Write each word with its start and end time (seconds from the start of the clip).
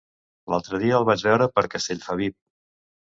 L'altre 0.53 0.79
dia 0.85 0.95
el 1.01 1.05
vaig 1.09 1.25
veure 1.27 1.49
per 1.59 1.67
Castellfabib. 1.77 2.39